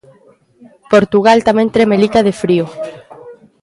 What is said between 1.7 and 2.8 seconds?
tremelica de frío.